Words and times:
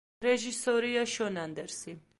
რეჟისორია 0.25 1.05
შონ 1.15 1.41
ანდერსი. 1.47 1.99